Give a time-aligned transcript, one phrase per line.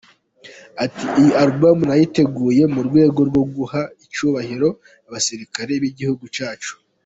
[0.83, 4.69] Ati :”Iyi album nayiteguye mu rwego rwo guha icyubahiro
[5.07, 6.73] abasirikare b’igihugu cyacu.